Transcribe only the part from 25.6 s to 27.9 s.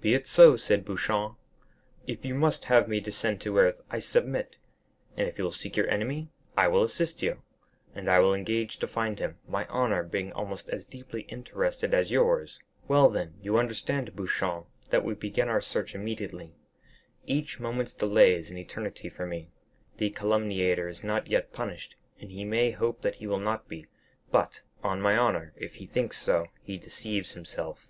he thinks so, he deceives himself."